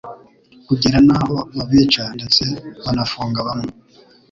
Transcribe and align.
kugera 0.67 0.97
n'aho 1.07 1.35
babica 1.55 2.03
ndetse 2.17 2.43
banafunga 2.83 3.39
bamwe 3.47 3.69